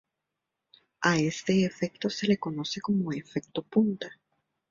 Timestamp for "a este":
1.03-1.63